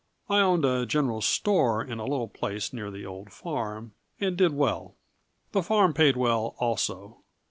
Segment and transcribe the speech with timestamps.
[0.29, 4.51] I owned a general store in a little place near the old farm, and did
[4.51, 4.95] well.
[5.51, 7.19] The farm paid well, also.